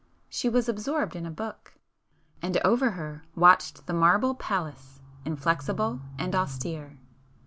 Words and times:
She 0.29 0.49
was 0.49 0.67
absorbed 0.67 1.15
in 1.15 1.27
a 1.27 1.29
book,—and 1.29 2.57
over 2.65 2.89
her 2.89 3.23
watched 3.35 3.85
the 3.85 3.93
marble 3.93 4.33
Pallas 4.33 4.99
inflexible 5.25 6.01
and 6.17 6.33
austere. 6.33 6.97